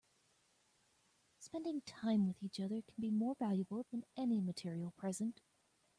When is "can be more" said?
2.81-3.35